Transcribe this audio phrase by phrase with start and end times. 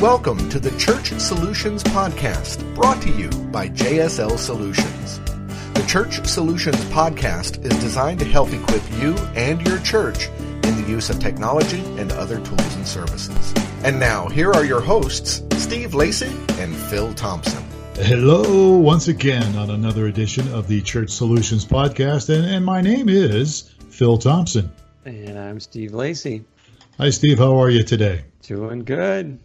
[0.00, 5.18] Welcome to the Church Solutions Podcast, brought to you by JSL Solutions.
[5.74, 10.28] The Church Solutions Podcast is designed to help equip you and your church
[10.62, 13.52] in the use of technology and other tools and services.
[13.82, 16.30] And now, here are your hosts, Steve Lacy
[16.60, 17.64] and Phil Thompson.
[17.96, 22.32] Hello, once again on another edition of the Church Solutions Podcast.
[22.32, 24.70] And, and my name is Phil Thompson.
[25.04, 26.44] And I'm Steve Lacy.
[26.98, 27.38] Hi, Steve.
[27.38, 28.22] How are you today?
[28.42, 29.40] Doing good.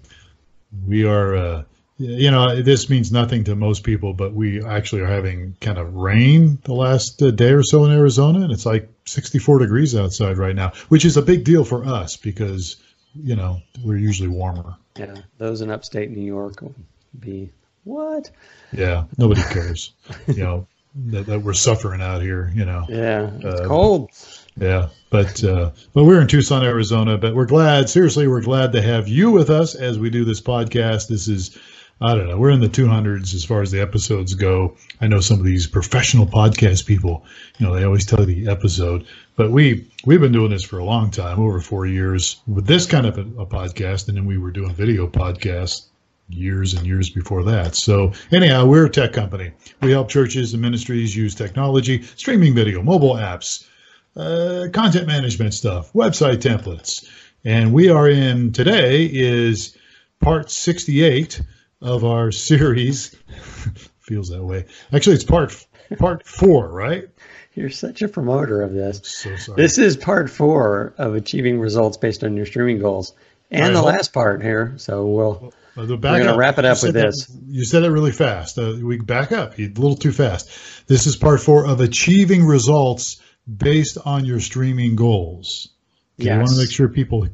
[0.88, 1.64] We are, uh,
[1.98, 5.94] you know, this means nothing to most people, but we actually are having kind of
[5.94, 10.38] rain the last uh, day or so in Arizona, and it's like 64 degrees outside
[10.38, 12.78] right now, which is a big deal for us because,
[13.16, 14.76] you know, we're usually warmer.
[14.98, 16.76] Yeah, those in upstate New York will
[17.20, 17.52] be
[17.84, 18.30] what?
[18.72, 19.94] Yeah, nobody cares.
[20.28, 22.52] you know that, that, we're suffering out here.
[22.54, 22.86] You know.
[22.90, 24.12] Yeah, it's uh, cold.
[24.56, 27.18] Yeah, but uh, but we're in Tucson, Arizona.
[27.18, 27.90] But we're glad.
[27.90, 31.08] Seriously, we're glad to have you with us as we do this podcast.
[31.08, 31.58] This is.
[32.02, 32.38] I don't know.
[32.38, 34.76] We're in the 200s as far as the episodes go.
[35.00, 37.24] I know some of these professional podcast people,
[37.60, 39.06] you know, they always tell you the episode,
[39.38, 42.86] but we we've been doing this for a long time, over four years, with this
[42.88, 45.86] kind of a, a podcast, and then we were doing video podcasts
[46.30, 47.76] years and years before that.
[47.76, 49.52] So anyhow, we're a tech company.
[49.82, 53.68] We help churches and ministries use technology, streaming video, mobile apps,
[54.16, 57.10] uh, content management stuff, website templates.
[57.46, 59.78] And we are in today is
[60.22, 61.42] part 68
[61.82, 63.16] of our series.
[64.00, 64.66] Feels that way.
[64.94, 65.66] Actually, it's part
[65.98, 67.10] part four, right?
[67.54, 69.02] You're such a promoter of this.
[69.04, 69.62] So sorry.
[69.62, 73.14] This is part four of achieving results based on your streaming goals,
[73.52, 74.74] and the last part here.
[74.78, 77.26] So we'll uh, we're going to wrap it up with this.
[77.26, 78.58] That, you said it really fast.
[78.58, 79.58] Uh, we back up.
[79.58, 80.50] A little too fast.
[80.88, 83.22] This is part four of achieving results
[83.58, 85.70] based on your streaming goals.
[86.18, 86.34] Yes.
[86.34, 87.28] You want to make sure people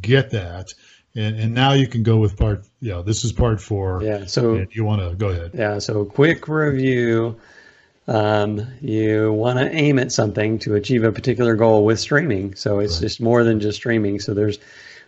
[0.00, 0.72] get that.
[1.14, 4.02] And, and now you can go with part, yeah, this is part four.
[4.02, 4.26] Yeah.
[4.26, 5.52] So you want to go ahead.
[5.54, 5.78] Yeah.
[5.78, 7.40] So quick review.
[8.06, 12.54] Um, you want to aim at something to achieve a particular goal with streaming.
[12.54, 13.02] So it's right.
[13.02, 14.20] just more than just streaming.
[14.20, 14.58] So there's,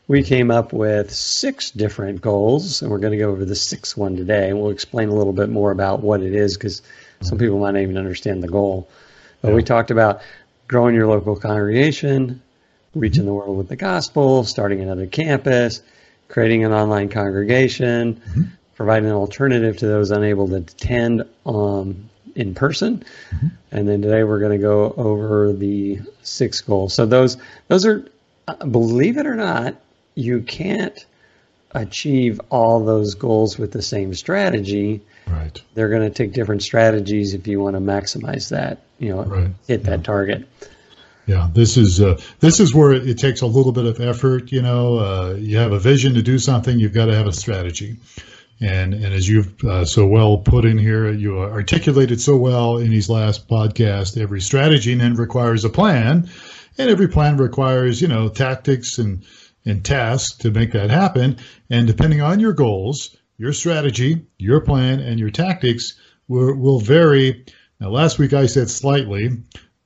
[0.09, 3.97] we came up with six different goals, and we're going to go over the sixth
[3.97, 4.49] one today.
[4.49, 6.81] And We'll explain a little bit more about what it is because
[7.21, 8.89] some people might not even understand the goal.
[9.43, 9.55] But yeah.
[9.55, 10.23] we talked about
[10.69, 12.43] growing your local congregation,
[12.95, 15.83] reaching the world with the gospel, starting another campus,
[16.29, 18.43] creating an online congregation, mm-hmm.
[18.77, 23.05] providing an alternative to those unable to attend um, in person.
[23.31, 23.47] Mm-hmm.
[23.73, 26.95] And then today we're going to go over the six goals.
[26.95, 28.07] So those those are,
[28.47, 29.75] uh, believe it or not,
[30.15, 31.05] you can't
[31.73, 35.01] achieve all those goals with the same strategy.
[35.27, 35.61] Right.
[35.75, 39.51] They're going to take different strategies if you want to maximize that, you know, right.
[39.67, 40.05] hit that yeah.
[40.05, 40.49] target.
[41.27, 44.51] Yeah, this is uh, this is where it, takes a little bit of effort.
[44.51, 47.35] You know, uh, you have a vision to do something, you've got to have a
[47.35, 47.99] strategy.
[48.61, 52.89] And and as you've uh, so well put in here, you articulated so well in
[52.89, 56.31] these last podcast, every strategy then requires a plan,
[56.79, 59.23] and every plan requires you know tactics and
[59.69, 61.39] and tasks to make that happen.
[61.71, 65.95] And depending on your goals, your strategy, your plan, and your tactics
[66.27, 67.45] will, will vary.
[67.81, 69.31] Now, last week I said slightly,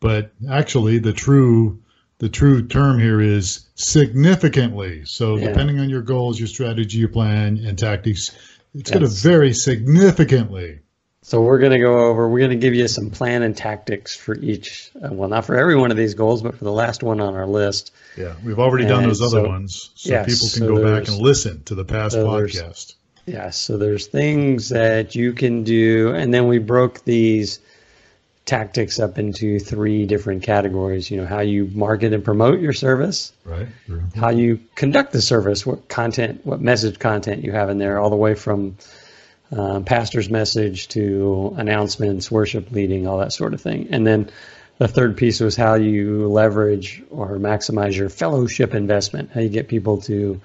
[0.01, 1.83] but actually the true
[2.19, 5.05] the true term here is significantly.
[5.05, 5.49] So yeah.
[5.49, 8.31] depending on your goals, your strategy, your plan, and tactics,
[8.75, 8.91] it's yes.
[8.91, 10.82] going to vary significantly.
[11.25, 14.17] So we're going to go over, we're going to give you some plan and tactics
[14.17, 17.05] for each, uh, well, not for every one of these goals, but for the last
[17.05, 17.93] one on our list.
[18.17, 21.19] Yeah, we've already done those other ones, so yes, people can so go back and
[21.19, 22.95] listen to the past so podcast.
[23.25, 27.61] Yeah, so there's things that you can do, and then we broke these
[28.45, 31.09] tactics up into three different categories.
[31.09, 33.69] You know, how you market and promote your service, right?
[34.17, 38.11] How you conduct the service, what content, what message content you have in there, all
[38.11, 38.77] the way from
[39.53, 43.89] um, pastor's message to announcements, worship leading, all that sort of thing.
[43.91, 44.31] And then
[44.79, 49.69] the third piece was how you leverage or maximize your fellowship investment, how you get
[49.69, 50.41] people to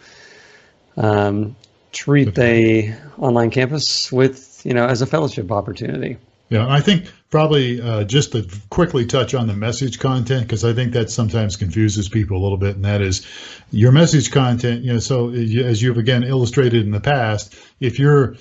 [0.98, 1.56] um,
[1.92, 6.18] treat the online campus with, you know, as a fellowship opportunity.
[6.50, 10.74] Yeah, I think probably uh, just to quickly touch on the message content because I
[10.74, 13.28] think that sometimes confuses people a little bit, and that is
[13.70, 14.84] your message content.
[14.84, 18.38] You know, so as you've again illustrated in the past, if you're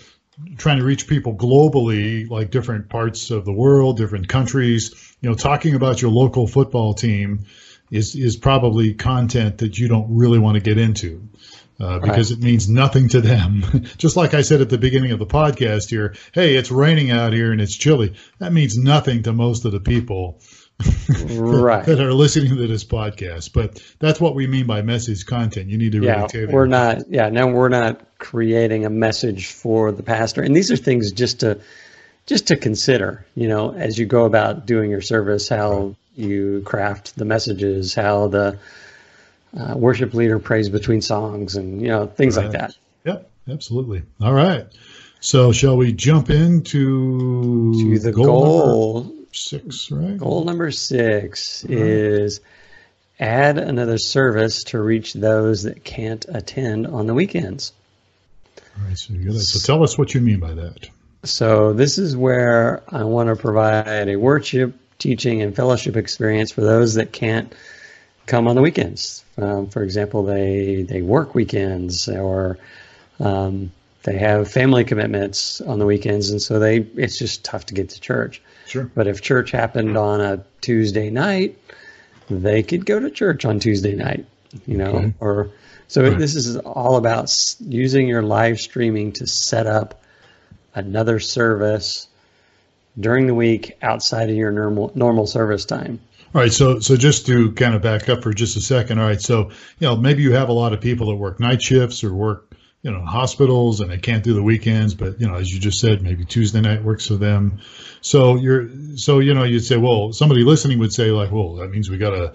[0.57, 5.15] trying to reach people globally, like different parts of the world, different countries.
[5.21, 7.47] You know, talking about your local football team
[7.91, 11.29] is is probably content that you don't really want to get into.
[11.79, 12.41] Uh, because right.
[12.41, 13.63] it means nothing to them.
[13.99, 17.35] Just like I said at the beginning of the podcast here, hey, it's raining out
[17.35, 18.15] here and it's chilly.
[18.39, 20.41] That means nothing to most of the people
[21.37, 23.53] right that are listening to this podcast.
[23.53, 25.69] But that's what we mean by message content.
[25.69, 27.09] You need to really yeah, we're not.
[27.09, 31.41] Yeah, no, we're not creating a message for the pastor, and these are things just
[31.41, 31.61] to
[32.27, 33.25] just to consider.
[33.35, 38.29] You know, as you go about doing your service, how you craft the messages, how
[38.29, 38.59] the
[39.59, 42.77] uh, worship leader prays between songs, and you know things like that.
[43.05, 44.03] Yep, absolutely.
[44.21, 44.67] All right.
[45.21, 49.91] So shall we jump into To the goal, goal, six?
[49.91, 50.17] Right.
[50.17, 52.41] goal number six is
[53.19, 57.73] add another service to reach those that can't attend on the weekends.
[58.79, 58.99] All right.
[58.99, 60.89] So, you so tell us what you mean by that.
[61.25, 66.61] So this is where I want to provide a worship, teaching, and fellowship experience for
[66.61, 67.53] those that can't
[68.27, 69.25] come on the weekends.
[69.39, 72.59] Um, for example, they they work weekends or
[73.19, 73.73] um,
[74.07, 77.89] they have family commitments on the weekends, and so they it's just tough to get
[77.91, 78.41] to church.
[78.67, 78.89] Sure.
[78.95, 79.99] But if church happened mm-hmm.
[79.99, 81.59] on a Tuesday night,
[82.31, 84.25] they could go to church on Tuesday night,
[84.65, 85.15] you know, Okay.
[85.19, 85.51] or
[85.89, 86.19] so Right.
[86.19, 90.01] this is all about using your live streaming to set up
[90.75, 92.07] another service
[92.99, 95.99] during the week outside of your normal normal service time.
[96.33, 99.01] All right, so so just to kind of back up for just a second.
[99.01, 99.51] All right, so
[99.81, 102.53] you know maybe you have a lot of people that work night shifts or work
[102.87, 105.79] you know hospitals and they can't do the weekends, but you know as you just
[105.81, 107.59] said, maybe Tuesday night works for them.
[108.01, 111.69] So you're so you know you'd say, well, somebody listening would say like, well, that
[111.71, 112.33] means we got to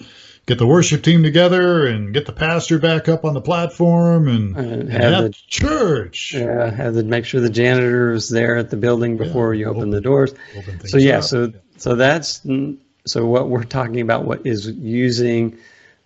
[0.48, 4.58] get the worship team together and get the pastor back up on the platform and,
[4.58, 6.34] And and have have the- church.
[6.34, 9.90] Yeah, have to make sure the janitor is there at the building before you open
[9.92, 10.34] the doors.
[10.58, 11.24] Open So yeah, up.
[11.24, 12.46] so so that's
[13.06, 14.26] so what we're talking about.
[14.26, 15.58] What is using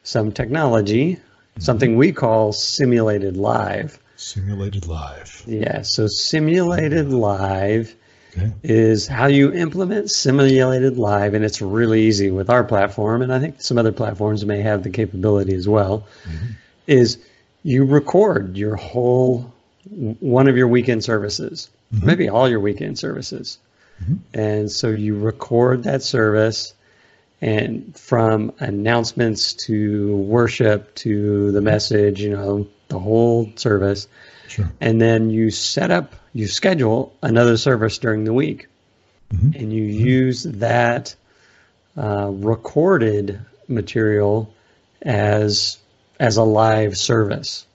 [0.03, 1.61] some technology, mm-hmm.
[1.61, 3.99] something we call simulated live.
[4.15, 5.43] Simulated live.
[5.45, 7.95] Yeah, so simulated live
[8.37, 8.51] Okay.
[8.63, 13.39] is how you implement simulated live, and it's really easy with our platform, and I
[13.39, 16.05] think some other platforms may have the capability as well.
[16.25, 16.45] Mm-hmm.
[16.87, 17.17] Is
[17.63, 19.53] you record your whole
[20.19, 22.05] one of your weekend services, mm-hmm.
[22.05, 23.57] maybe all your weekend services,
[24.03, 24.15] mm-hmm.
[24.33, 26.73] and so you record that service,
[27.41, 34.07] and from announcements to worship to the message, you know, the whole service
[34.47, 34.71] Sure.
[34.79, 38.67] and then you set up you schedule another service during the week
[39.33, 39.55] Mhm.
[39.59, 41.15] and you use that
[41.97, 44.53] uh, recorded material
[45.01, 45.77] as
[46.19, 47.65] as a live service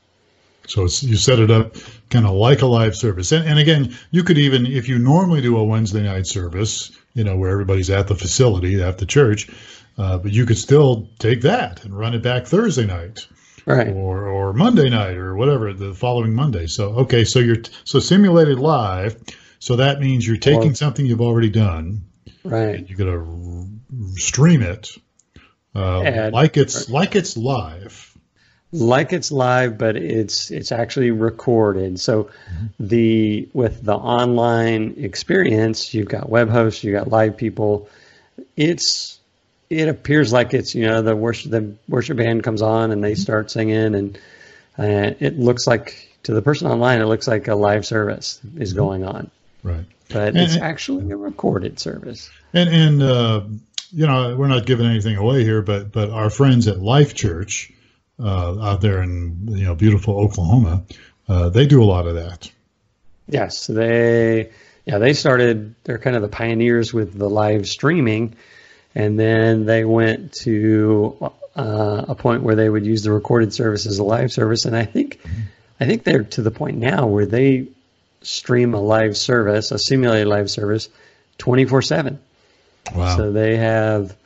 [0.68, 1.74] So it's, you set it up
[2.10, 3.32] kind of like a live service.
[3.32, 7.24] And, and again, you could even, if you normally do a Wednesday night service, you
[7.24, 9.48] know, where everybody's at the facility, at the church,
[9.98, 13.26] uh, but you could still take that and run it back Thursday night
[13.66, 16.66] right or, or Monday night or whatever, the following Monday.
[16.66, 19.20] So, okay, so you're, so simulated live.
[19.58, 22.02] So that means you're taking Or- something you've already done
[22.44, 23.68] right you're to
[24.14, 24.90] stream it
[25.74, 28.16] uh, like it's like it's live.
[28.72, 32.30] like it's live but it's it's actually recorded so
[32.78, 37.88] the with the online experience you've got web hosts you've got live people
[38.56, 39.19] it's
[39.70, 43.14] it appears like it's you know the worship the worship band comes on and they
[43.14, 44.19] start singing and
[44.78, 48.72] uh, it looks like to the person online it looks like a live service is
[48.72, 49.31] going on
[49.62, 49.84] Right.
[50.08, 53.43] but And- it's actually a recorded service And and uh,
[53.93, 57.73] you know we're not giving anything away here, but but our friends at Life Church
[58.18, 60.83] uh, out there in you know beautiful Oklahoma,
[61.28, 62.50] uh, they do a lot of that.
[63.28, 64.50] Yes, they
[64.87, 65.75] yeah they started.
[65.85, 68.35] They're kind of the pioneers with the live streaming,
[68.94, 73.87] and then they went to uh, a point where they would use the recorded service
[73.87, 74.64] as a live service.
[74.64, 75.20] And I think
[75.78, 77.68] I think they're to the point now where they
[78.23, 80.88] stream a live service, a simulated live service,
[81.38, 82.20] twenty four seven.
[82.94, 83.16] Wow.
[83.16, 84.16] So they have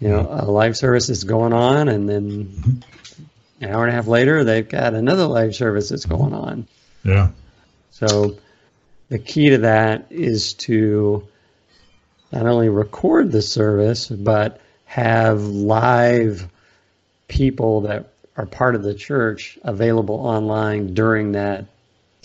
[0.00, 2.82] you know a live service that's going on, and then
[3.60, 6.66] an hour and a half later they've got another live service that's going on.
[7.04, 7.30] yeah.
[7.90, 8.38] So
[9.10, 11.28] the key to that is to
[12.32, 16.48] not only record the service, but have live
[17.28, 21.66] people that are part of the church available online during that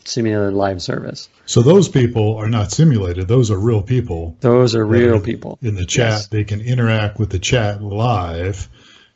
[0.04, 1.30] simulated live service.
[1.48, 5.22] So those people are not simulated; those are real people Those are real Yeah.
[5.22, 5.58] people.
[5.62, 6.12] in the chat.
[6.12, 6.28] Yes.
[6.28, 8.68] They can interact with the chat live,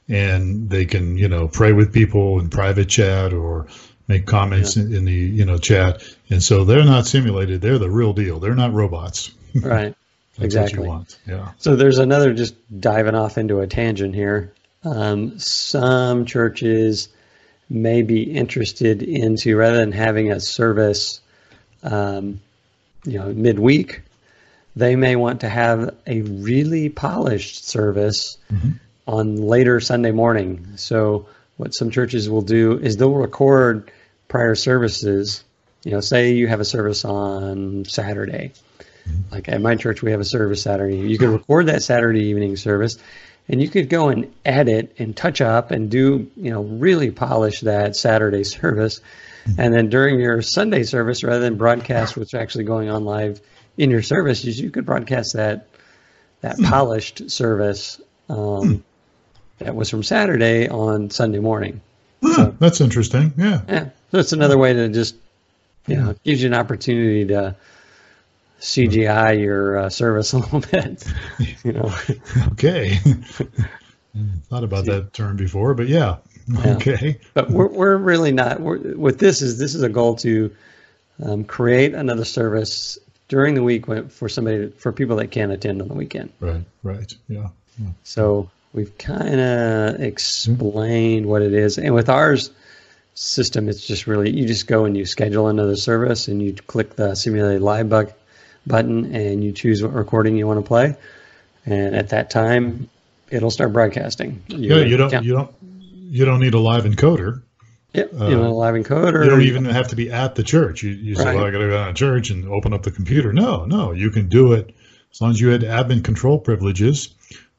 [0.08, 3.68] and they can you know pray with people in private chat or
[4.08, 6.02] make comments in, in the you know chat.
[6.30, 8.40] And so they're not simulated; they're the real deal.
[8.40, 9.32] They're not robots.
[9.56, 9.96] Right.
[10.40, 10.90] That's Exactly.
[11.28, 11.52] Yeah.
[11.58, 14.54] So there's another just diving off into a tangent here.
[14.84, 17.10] Um, some churches
[17.70, 21.22] may be interested into rather than having a service,
[21.84, 22.40] um,
[23.06, 24.02] you know, midweek,
[24.76, 28.38] they may want to have a really polished service
[29.08, 30.66] on later Sunday morning.
[30.78, 31.28] So
[31.58, 33.92] what some churches will do is they'll record
[34.28, 35.44] prior services.
[35.84, 38.54] You know, say you have a service on Saturday.
[39.32, 40.98] Like at my church, we have a service Saturday.
[40.98, 42.98] You could record that Saturday evening service,
[43.48, 47.62] and you could go and edit and touch up and do, you know, really polish
[47.62, 49.02] that Saturday service.
[49.58, 53.42] And then during your Sunday service, rather than broadcast what's actually going on live
[53.78, 55.68] in your service, you could broadcast that
[56.42, 58.00] that polished service
[58.30, 58.84] um,
[59.58, 61.82] that was from Saturday on Sunday morning.
[62.24, 63.34] Huh, that's interesting.
[63.38, 63.62] Yeah.
[63.68, 65.16] Yeah, so it's another way to just,
[65.88, 67.56] you know, gives you an opportunity to
[68.60, 71.06] CGI your uh, service a little bit.
[71.64, 71.94] You know,
[72.52, 73.00] Okay.
[74.50, 76.18] Thought about that term before, but yeah.
[76.48, 76.76] Yeah.
[76.76, 77.20] Okay.
[77.36, 78.60] but we're we're really not.
[78.60, 80.54] We're, with this is this is a goal to
[81.24, 82.98] um, create another service
[83.28, 86.32] during the week for somebody for people that can't attend on the weekend.
[86.40, 86.64] Right.
[86.82, 87.14] Right.
[87.28, 87.50] Yeah.
[87.78, 87.90] yeah.
[88.04, 92.50] So we've kind of explained what it is, and with ours
[93.14, 96.96] system, it's just really you just go and you schedule another service, and you click
[96.96, 98.12] the simulated live bug
[98.68, 100.96] button, and you choose what recording you want to play,
[101.66, 102.90] and at that time,
[103.30, 104.42] it'll start broadcasting.
[104.48, 104.78] Yeah.
[104.78, 105.24] You don't.
[105.24, 105.56] You don't.
[105.62, 107.44] You don't need a live encoder.
[107.94, 109.24] Yep, you know, live encoder.
[109.24, 110.84] You don't even have to be at the church.
[110.84, 111.36] You, you say, Right.
[111.36, 113.34] well, I got to go to church and open up the computer.
[113.34, 114.76] No, no, you can do it
[115.12, 117.16] as long as you had admin control privileges.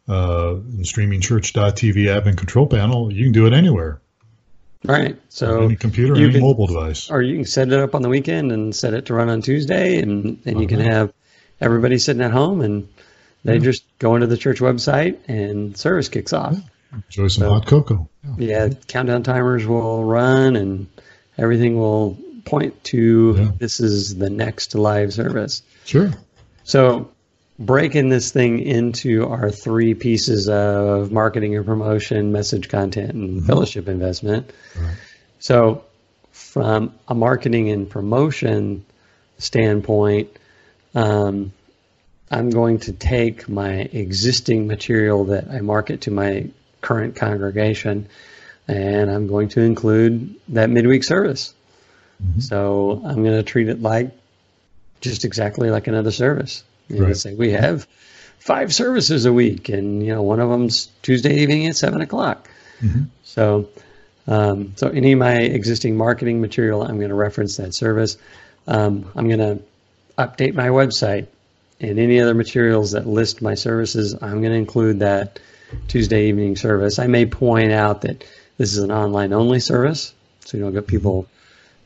[0.08, 4.00] Uh, in streamingchurch.tv admin control panel, you can do it anywhere,
[4.84, 5.16] right.
[5.28, 7.10] So any computer, you any can- mobile device.
[7.10, 9.42] or you can set it up on the weekend and set it to run on
[9.42, 10.90] Tuesday, and then you can uh-huh.
[10.90, 11.12] have
[11.60, 12.88] everybody sitting at home and
[13.44, 16.56] they just go into the church website and service kicks off.
[16.92, 18.08] Enjoy some hot cocoa.
[18.36, 18.68] Yeah.
[18.68, 20.86] Yeah, countdown timers will run and
[21.38, 23.50] everything will point to Yeah.
[23.58, 25.62] this is the next live service.
[25.84, 26.10] Sure.
[26.64, 27.10] So,
[27.60, 33.86] breaking this thing into our three pieces of marketing and promotion, message content, and fellowship
[33.86, 34.50] investment.
[34.76, 34.96] Right.
[35.38, 35.84] So,
[36.32, 38.84] from a marketing and promotion
[39.38, 40.30] standpoint,
[40.94, 41.52] um,
[42.30, 46.48] I'm going to take my existing material that I market to my
[46.80, 48.08] current congregation
[48.68, 51.54] and I'm going to include that midweek service.
[52.40, 54.10] So I'm going to treat it like
[55.00, 56.62] just exactly like another service.
[56.90, 57.16] You Right.
[57.16, 57.86] say we have
[58.38, 62.48] five services a week, and you know one of them's Tuesday evening at seven o'clock.
[63.24, 63.68] So,
[64.26, 68.16] um, so any of my existing marketing material, I'm going to reference that service.
[68.66, 69.62] Um, I'm going to
[70.18, 71.26] update my website,
[71.80, 75.38] and any other materials that list my services, I'm going to include that
[75.88, 76.98] Tuesday evening service.
[76.98, 78.24] I may point out that
[78.58, 80.12] this is an online only service,
[80.44, 81.26] so you don't get people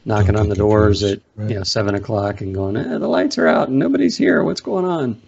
[0.05, 1.51] knocking on the doors at right.
[1.51, 4.43] you know seven o'clock and going, eh, the lights are out and nobody's here.
[4.43, 5.23] What's going on?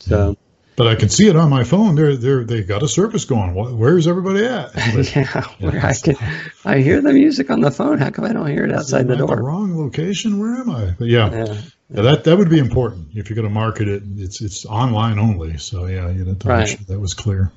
[0.00, 0.36] So
[0.76, 1.94] But I can see it on my phone.
[1.94, 3.54] They're they're they got a service going.
[3.54, 4.72] Where's everybody at?
[4.94, 6.16] But yeah, where I can
[6.64, 7.98] I hear the music on the phone.
[7.98, 9.42] How come I don't hear it outside the am I at door?
[9.42, 10.38] wrong location.
[10.38, 10.94] Where am I?
[10.98, 11.62] But yeah, Yeah.
[11.90, 14.02] Yeah, that that would be important if you're going to market it.
[14.16, 15.58] It's it's online only.
[15.58, 16.60] So yeah, you to Right.
[16.60, 17.52] make sure that was clear.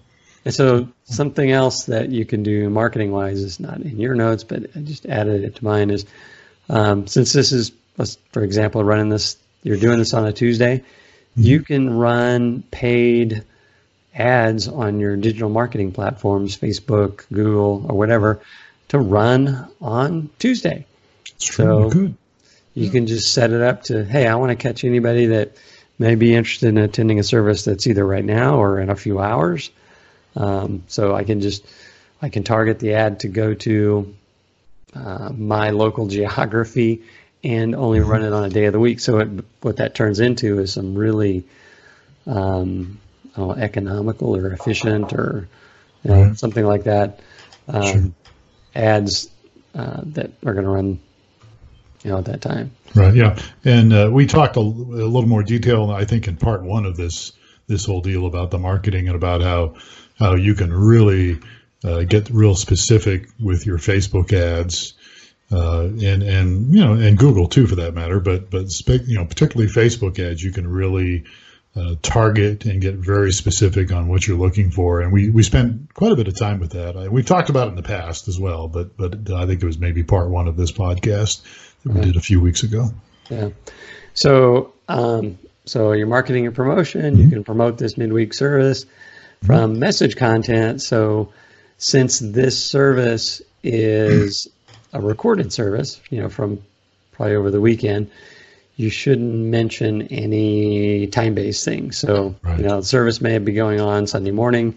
[0.45, 4.43] And so something else that you can do marketing wise is not in your notes,
[4.43, 6.05] but I just added it to mine is
[6.69, 7.71] um, since this is,
[8.31, 10.83] for example, running this, you're doing this on a Tuesday,
[11.35, 13.43] you can run paid
[14.13, 18.41] ads on your digital marketing platforms, Facebook, Google, or whatever,
[18.89, 20.85] to run on Tuesday.
[21.39, 21.65] True.
[21.65, 22.17] So- you could.
[22.73, 25.57] You can just set it up to, hey, I want to catch anybody that
[25.97, 29.19] may be interested in attending a service that's either right now or in a few
[29.19, 29.71] hours.
[30.35, 31.65] Um, so I can just,
[32.21, 34.13] I can target the ad to go to
[34.95, 37.03] uh, my local geography
[37.43, 38.99] and only run it on a day of the week.
[38.99, 39.29] So it,
[39.61, 41.45] what that turns into is some really
[42.25, 42.99] um,
[43.37, 45.47] know, economical or efficient or
[46.03, 46.37] you know, Right.
[46.37, 47.19] something like that
[47.67, 48.11] um, Sure.
[48.75, 49.29] ads
[49.75, 50.99] uh, that are going to run
[52.03, 52.71] you know at that time.
[52.95, 53.13] Right.
[53.15, 53.37] Yeah.
[53.65, 56.97] And uh, we talked a, a little more detail, I think, in part one of
[56.97, 57.33] this
[57.67, 59.75] this whole deal about the marketing and about how
[60.17, 61.39] how you can really
[61.83, 64.93] uh, get real specific with your Facebook ads.
[65.49, 69.23] Uh, and and you know and Google too for that matter, but but you know
[69.23, 71.23] particularly Facebook ads, you can really
[71.77, 75.01] uh, target and get very specific on what you're looking for.
[75.01, 76.97] And we we spent quite a bit of time with that.
[76.97, 79.65] I, we've talked about it in the past as well, but but I think it
[79.65, 81.41] was maybe part one of this podcast
[81.83, 82.89] that we did a few weeks ago.
[83.29, 83.49] Yeah.
[84.13, 88.85] So, um, so your marketing and promotion, you can promote this midweek service
[89.45, 90.81] from message content.
[90.81, 91.31] So,
[91.77, 94.47] since this service is
[94.93, 96.59] a recorded service, you know, from
[97.11, 98.09] probably over the weekend,
[98.75, 101.97] you shouldn't mention any time-based things.
[101.97, 102.59] So, Right.
[102.59, 104.75] you know, the service may be going on Sunday morning.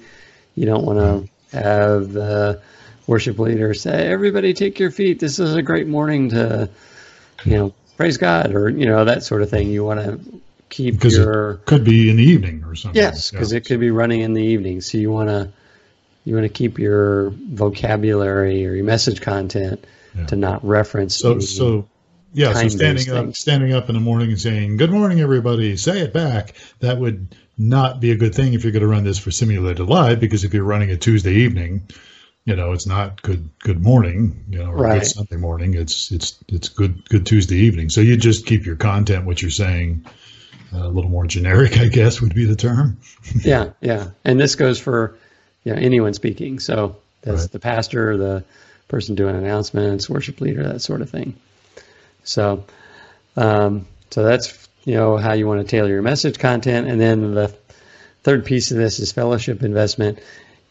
[0.54, 1.04] You don't want to
[1.56, 1.58] mm-hmm.
[1.58, 2.60] have the
[3.06, 5.20] worship leader say, "Everybody, take your feet.
[5.20, 6.68] This is a great morning to,
[7.44, 9.68] you know, praise God," or you know that sort of thing.
[9.68, 10.20] You want to
[10.70, 13.00] keep Because your it could be in the evening or something.
[13.00, 14.80] yes, because it could be running in the evening.
[14.80, 15.50] So you want to
[16.24, 19.84] you want to keep your vocabulary or your message content
[20.16, 20.26] Yeah.
[20.26, 21.16] to not reference.
[21.16, 21.86] So, so
[22.32, 26.00] yeah, so standing up, standing up in the morning and saying, "Good morning, everybody," say
[26.00, 26.54] it back.
[26.80, 29.86] That would not be a good thing if you're going to run this for simulated
[29.88, 31.82] live, because if you're running a Tuesday evening,
[32.44, 35.00] you know, it's not good good morning, you know, or Right.
[35.00, 35.74] good Sunday morning.
[35.74, 37.88] It's it's it's good good Tuesday evening.
[37.90, 40.04] So you just keep your content, what you're saying,
[40.72, 42.98] a little more generic, I guess, would be the term.
[43.44, 45.16] yeah, yeah, and this goes for
[45.64, 46.58] you know anyone speaking.
[46.60, 47.52] So that's Right.
[47.52, 48.44] the pastor, the
[48.88, 51.34] person doing announcements, worship leader, that sort of thing.
[52.24, 52.64] So,
[53.36, 57.34] um, so that's you know how you want to tailor your message content, and then
[57.34, 57.54] the
[58.22, 60.18] third piece of this is fellowship investment.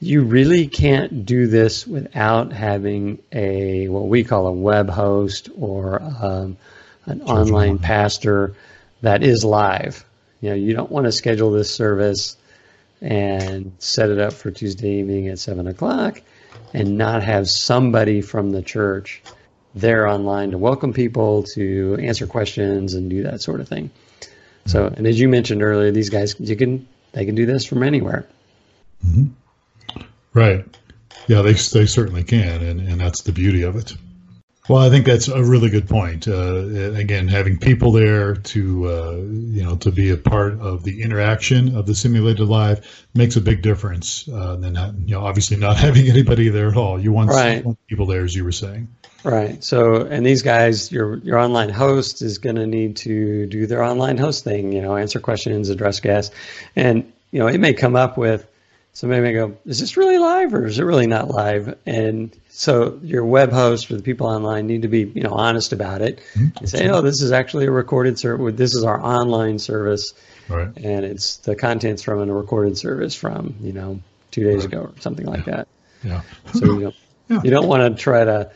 [0.02, 6.02] You really can't do this without having a what we call a web host or
[6.02, 6.58] um,
[7.06, 7.78] an online online.
[7.80, 8.56] pastor
[9.02, 10.06] that is live.
[10.42, 12.38] You know, you don't want to schedule this service
[13.02, 16.22] and set it up for Tuesday evening at seven o'clock
[16.74, 19.22] and not have somebody from the church
[19.76, 23.90] there online to welcome people, to answer questions and do that sort of thing.
[24.66, 27.84] So, and as you mentioned earlier, these guys, you can, they can do this from
[27.84, 28.28] anywhere.
[29.06, 30.02] Mm-hmm.
[30.34, 30.66] Right.
[31.28, 33.94] Yeah, they, they certainly can, and, and that's the beauty of it.
[34.70, 36.28] Well, I think that's a really good point.
[36.28, 41.02] Uh, again, having people there to uh, you know to be a part of the
[41.02, 42.86] interaction of the simulated live
[43.16, 44.30] makes a big difference.
[44.30, 47.00] Uh, than not, you know, obviously not having anybody there at all.
[47.00, 47.58] You want, Right.
[47.58, 48.88] you want people there, as you were saying.
[49.24, 49.62] Right.
[49.64, 53.84] So, and these guys, your your online host is going to need to do their
[53.84, 54.72] online host thing.
[54.72, 56.34] You know, answer questions, address guests,
[56.76, 58.46] and you know, it may come up with
[58.94, 63.00] somebody may go, "Is this really live or is it really not live?" And so,
[63.04, 66.20] your web host or the people online need to be you know honest about it
[66.34, 66.58] mm-hmm.
[66.58, 68.56] and say, "Oh, this is actually a recorded service.
[68.56, 70.14] This is our online service,
[70.48, 70.70] Right.
[70.78, 74.00] and it's the contents from a recorded service from you know
[74.32, 74.74] two days Right.
[74.74, 75.68] ago or something like that."
[76.04, 76.22] Yeah.
[76.54, 76.96] So you don't,
[77.30, 77.42] Yeah.
[77.44, 78.52] you don't want to try to,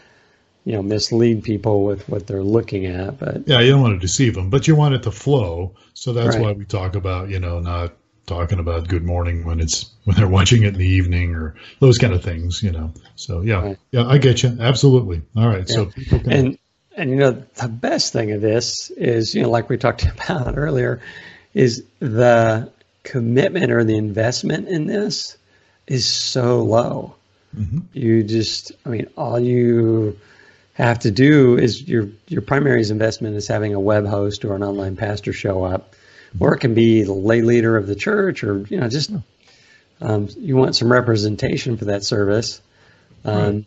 [0.65, 3.19] you know, mislead people with what they're looking at.
[3.19, 5.73] But Yeah, you don't want to deceive them, but you want it to flow.
[5.93, 6.41] So that's Right.
[6.41, 7.93] why we talk about, you know, not
[8.25, 11.97] talking about good morning when it's when they're watching it in the evening or those
[11.97, 12.93] kind of things, you know.
[13.15, 15.21] So yeah, yeah, I get you absolutely.
[15.35, 15.91] All right, so Yeah.
[15.91, 16.57] people can, and
[16.95, 20.57] and you know the best thing of this is you know like we talked about
[20.57, 21.01] earlier
[21.53, 22.71] is the
[23.03, 25.37] commitment or the investment in this
[25.87, 27.15] is so low.
[27.57, 27.83] Mhm.
[27.93, 30.17] You just, I mean, all you
[30.73, 34.63] have to do is your your primary investment is having a web host or an
[34.63, 35.93] online pastor show up,
[36.39, 39.11] or it can be the lay leader of the church, or you know, just
[40.01, 42.61] um, you want some representation for that service,
[43.25, 43.65] um,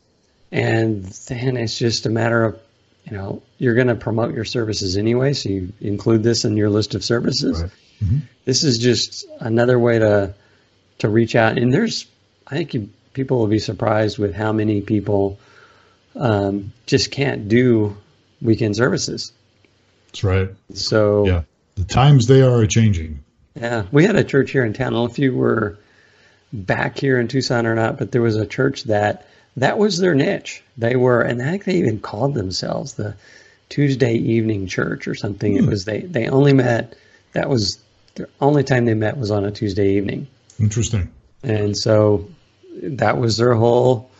[0.53, 2.61] and then it's just a matter of
[3.05, 6.71] you know you're going to promote your services anyway, so you include this in your
[6.71, 7.63] list of services.
[7.63, 7.71] Right.
[8.05, 8.21] Mhm.
[8.45, 10.35] This is just another way to
[10.99, 12.07] to reach out, and there's
[12.47, 15.39] I think you, people will be surprised with how many people
[16.15, 17.97] um, just can't do
[18.43, 19.33] weekend services.
[20.09, 20.49] that's right.
[20.75, 21.43] So Yeah,
[21.77, 23.23] the times they are changing.
[23.55, 24.89] Yeah, we had a church here in town.
[24.89, 25.79] I don't know if you were
[26.53, 30.15] back here in Tucson or not, but there was a church that that was their
[30.15, 30.63] niche.
[30.77, 33.15] They were, and I think they even called themselves the
[33.69, 35.57] Tuesday evening church or something.
[35.57, 35.71] It hmm.
[35.71, 36.97] was they they only met.
[37.33, 37.79] That was
[38.15, 40.27] the only time they met was on a Tuesday evening,
[40.59, 41.11] Interesting.
[41.43, 42.29] and so
[42.83, 44.11] that was their whole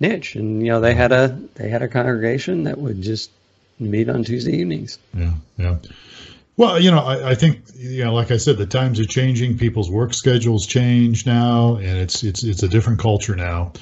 [0.00, 0.36] niche.
[0.36, 3.30] And you know they had a they had a congregation that would just
[3.78, 4.98] meet on Tuesday evenings.
[5.12, 5.76] Yeah, yeah.
[6.56, 9.58] Well, you know, I, I think you know, like I said, the times are changing.
[9.58, 13.72] People's work schedules change now, and it's it's it's a different culture now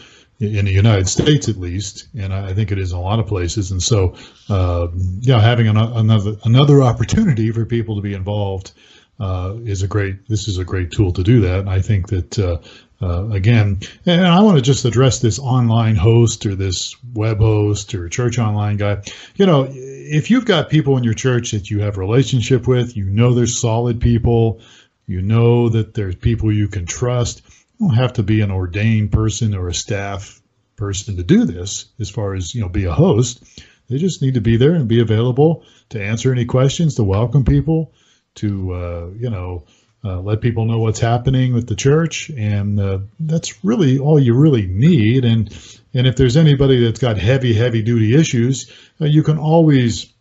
[0.40, 3.26] in the United States, at least, and I think it is in a lot of
[3.26, 3.70] places.
[3.70, 4.16] And so,
[4.48, 4.88] uh,
[5.20, 8.72] yeah, having an, another another opportunity for people to be involved
[9.20, 10.28] uh, is a great.
[10.28, 11.60] This is a great tool to do that.
[11.60, 12.58] And I think that uh,
[13.02, 17.94] uh, again, and I want to just address this online host or this web host
[17.94, 19.02] or church online guy.
[19.34, 23.04] You know, if you've got people in your church that you have relationship with, you
[23.04, 24.60] know they're solid people,
[25.06, 27.42] you know that there's people you can trust.
[27.78, 30.40] You don't have to be an ordained person or a staff
[30.76, 31.86] person to do this.
[31.98, 33.42] As far as you know, be a host.
[33.88, 37.44] They just need to be there and be available to answer any questions, to welcome
[37.44, 37.92] people,
[38.36, 39.64] to uh, you know
[40.04, 44.34] uh, let people know what's happening with the church, and uh, that's really all you
[44.34, 45.24] really need.
[45.24, 45.56] And
[45.94, 50.11] and if there's anybody that's got heavy, heavy duty issues, uh, you can always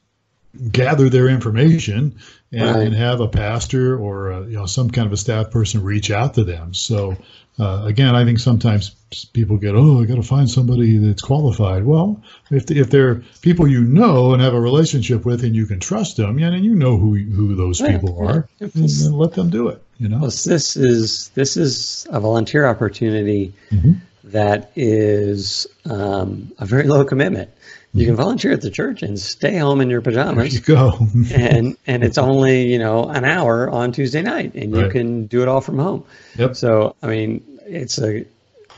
[0.71, 2.15] gather their information
[2.51, 2.87] and, Right.
[2.87, 6.11] and have a pastor or a, you know some kind of a staff person reach
[6.11, 6.73] out to them.
[6.73, 7.15] So
[7.59, 8.91] uh, again, I think sometimes
[9.33, 11.85] people get, oh, I got to find somebody that's qualified.
[11.85, 15.79] Well, if if they're people you know and have a relationship with and you can
[15.79, 19.49] trust them, yeah, and you know who who those Yeah, people are, then, let them
[19.49, 19.81] do it.
[19.99, 20.17] You know.
[20.19, 23.97] Well, this is this is a volunteer opportunity Mhm.
[24.25, 27.49] that is um, a very low commitment.
[27.93, 28.21] You can mm-hmm.
[28.23, 30.97] volunteer at the church and stay home in your There you pajamas, go.
[31.33, 34.91] and and it's only you know an hour on Tuesday night, and you Right.
[34.91, 36.05] can do it all from home.
[36.37, 36.55] Yep.
[36.55, 38.25] So I mean, it's a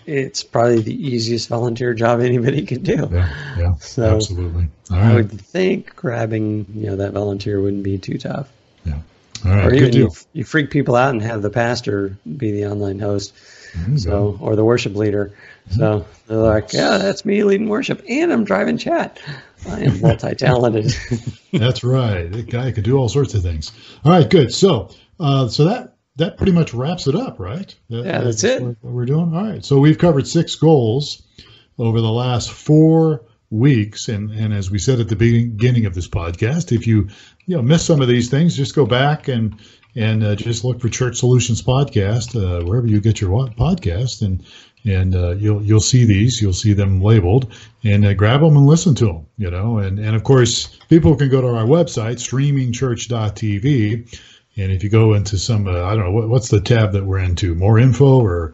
[0.05, 3.07] it's probably the easiest volunteer job anybody can do.
[3.11, 4.67] Yeah, yeah, So, absolutely.
[4.91, 8.49] All I would think grabbing you know that volunteer wouldn't be too tough.
[8.83, 8.99] yeah.
[9.45, 9.65] All right.
[9.65, 12.99] or Good even you, you freak people out and have the pastor be the online
[12.99, 13.33] host
[13.87, 15.31] You so or the worship leader
[15.71, 19.19] so they're like yeah that's me leading worship and i'm driving chat
[19.69, 20.93] i am multi-talented
[21.53, 22.31] That's right.
[22.31, 23.71] That guy could do all sorts of things.
[24.03, 24.51] All right, good.
[24.51, 27.73] So, uh, so that that pretty much wraps it up, right?
[27.91, 28.61] That- Yeah, that's it.
[28.61, 29.33] What what we're doing.
[29.35, 29.63] All right.
[29.63, 31.21] So we've covered six goals
[31.77, 36.07] over the last four weeks, and and as we said at the beginning of this
[36.07, 37.07] podcast, if you
[37.45, 39.55] you know miss some of these things, just go back and
[39.95, 44.43] and uh, just look for Church Solutions podcast uh, wherever you get your podcast, and
[44.85, 47.53] and uh, you'll you'll see these, you'll see them labeled,
[47.83, 49.27] and uh, grab them and listen to them.
[49.37, 54.19] You know, and and of course, people can go to our website streamingchurch.tv,
[54.57, 57.05] and if you go into some, uh, I don't know what, what's the tab that
[57.05, 58.53] we're into, more info or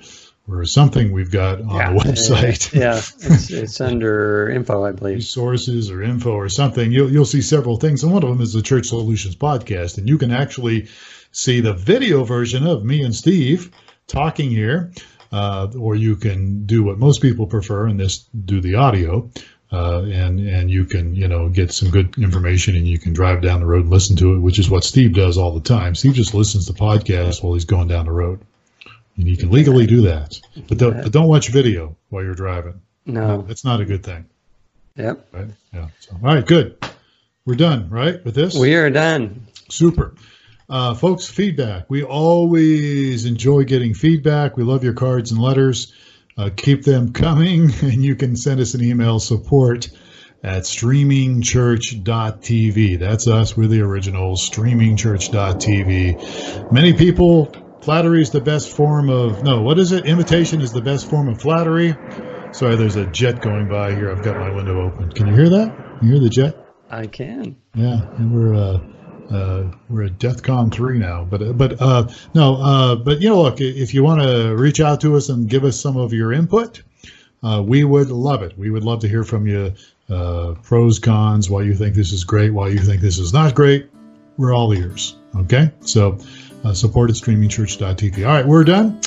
[0.52, 2.74] or something we've got on the website.
[2.80, 7.42] yeah it's, it's under info i believe resources or info or something, you'll you'll see
[7.42, 10.88] several things, and one of them is the Church Solutions podcast, and you can actually
[11.32, 13.72] see the video version of me and Steve
[14.08, 14.92] talking here,
[15.32, 19.30] uh, or you can do what most people prefer and just do the audio.
[19.72, 23.40] Uh, and and you can you know get some good information and you can drive
[23.40, 25.94] down the road and listen to it, which is what Steve does all the time.
[25.94, 28.40] Steve just listens to podcasts while he's going down the road,
[29.16, 30.40] and you can legally do that.
[30.68, 32.82] But don't, but don't watch video while you're driving.
[33.06, 34.26] no That's not a good thing
[34.96, 35.48] yep right?
[35.74, 35.88] Yeah.
[36.00, 36.78] So, all right, good.
[37.46, 38.56] We're done, right, with this?
[38.56, 40.16] we are done Super.
[40.70, 41.90] Uh, folks, feedback.
[41.90, 44.56] We always enjoy getting feedback.
[44.56, 45.92] We love your cards and letters.
[46.38, 49.90] Uh, keep them coming, and you can send us an email support
[50.44, 53.00] at streamingchurch.tv.
[53.00, 53.58] That's us.
[53.58, 56.72] We're the originals, streamingchurch.tv.
[56.72, 57.52] Many people,
[57.82, 60.06] flattery is the best form of, no, what is it?
[60.06, 61.96] Imitation is the best form of flattery.
[62.52, 64.12] Sorry, there's a jet going by here.
[64.12, 65.12] I've got my window open.
[65.12, 65.76] Can you hear that?
[66.02, 66.56] You hear the jet?
[66.92, 68.80] i can Yeah, and we're uh,
[69.30, 71.24] uh, we're at DEFCON three now.
[71.24, 75.02] But but uh, no, uh, but you know, look, if you want to reach out
[75.02, 76.82] to us and give us some of your input,
[77.44, 78.58] uh, we would love it.
[78.58, 79.74] We would love to hear from you.
[80.10, 83.54] Uh, pros, cons, why you think this is great, why you think this is not
[83.54, 83.92] great.
[84.38, 85.16] We're all ears.
[85.36, 86.18] Okay, so
[86.64, 88.26] uh, support at streamingchurch.tv.
[88.26, 89.00] All right, we're done.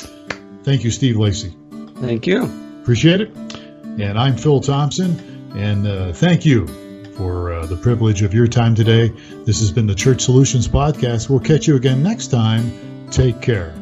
[0.63, 1.53] Thank you, Steve Lacy.
[1.97, 2.43] thank you
[2.81, 3.35] Appreciate it.
[3.35, 6.67] And I'm Phil Thompson, and uh, thank you
[7.15, 9.09] for uh, the privilege of your time today.
[9.45, 11.29] This has been the Church Solutions Podcast.
[11.29, 13.07] We'll catch you again next time.
[13.09, 13.73] Take care.